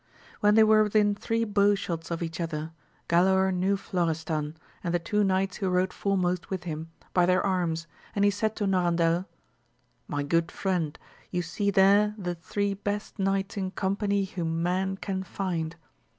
[0.39, 2.71] When they were within three bow shots of each other,
[3.07, 7.85] Galaor knew Florestan and the two knights who rode foremost with him by their arms,
[8.15, 9.27] and he said to Norandel,
[10.07, 10.97] my good friend,
[11.29, 15.75] you see there the three best knights in company whom man can find.